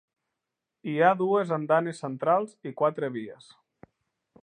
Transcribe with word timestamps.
Hi 0.91 0.95
ha 0.99 1.11
dues 1.19 1.53
andanes 1.59 2.01
centrals 2.07 2.57
i 2.71 2.75
quatre 2.83 3.15
vies. 3.19 3.55